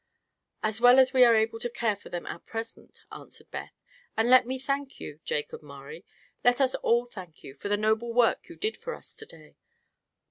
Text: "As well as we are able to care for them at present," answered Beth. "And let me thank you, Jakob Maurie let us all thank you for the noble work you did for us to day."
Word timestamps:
"As 0.63 0.81
well 0.81 0.97
as 0.97 1.13
we 1.13 1.23
are 1.23 1.35
able 1.35 1.59
to 1.59 1.69
care 1.69 1.95
for 1.95 2.09
them 2.09 2.25
at 2.25 2.47
present," 2.47 3.01
answered 3.11 3.51
Beth. 3.51 3.75
"And 4.17 4.31
let 4.31 4.47
me 4.47 4.57
thank 4.57 4.99
you, 4.99 5.19
Jakob 5.25 5.61
Maurie 5.61 6.05
let 6.43 6.59
us 6.59 6.73
all 6.73 7.05
thank 7.05 7.43
you 7.43 7.53
for 7.53 7.69
the 7.69 7.77
noble 7.77 8.11
work 8.11 8.49
you 8.49 8.55
did 8.55 8.75
for 8.77 8.95
us 8.95 9.15
to 9.17 9.27
day." 9.27 9.57